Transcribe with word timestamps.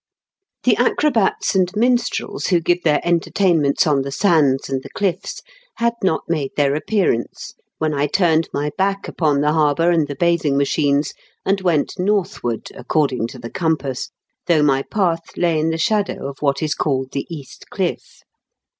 The 0.63 0.75
acrobats 0.77 1.53
and 1.53 1.69
minstrels 1.75 2.47
who 2.47 2.59
give 2.59 2.81
their 2.81 3.07
entertainments 3.07 3.85
on 3.85 4.01
the 4.01 4.11
sands 4.11 4.67
and 4.67 4.81
the 4.81 4.89
cliffs 4.89 5.43
had 5.75 5.93
not 6.01 6.23
made 6.27 6.49
their 6.57 6.73
appearance 6.73 7.53
when 7.77 7.93
I 7.93 8.07
turned 8.07 8.49
my 8.51 8.71
back 8.79 9.07
upon 9.07 9.41
the 9.41 9.53
harbour 9.53 9.91
and 9.91 10.07
the 10.07 10.15
bathing 10.15 10.57
machines, 10.57 11.13
and 11.45 11.61
went 11.61 11.99
northward, 11.99 12.69
according 12.73 13.27
to 13.27 13.37
the 13.37 13.51
compass, 13.51 14.09
though 14.47 14.63
my 14.63 14.81
path 14.81 15.37
lay 15.37 15.59
in 15.59 15.69
the 15.69 15.77
shadow 15.77 16.27
of 16.27 16.37
what 16.39 16.63
is 16.63 16.73
called 16.73 17.11
the 17.11 17.27
East 17.29 17.69
Cliff. 17.69 18.23